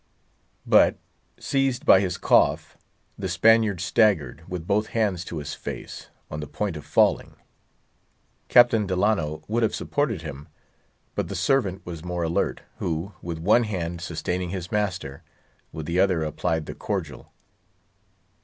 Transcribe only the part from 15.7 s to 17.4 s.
with the other applied the cordial.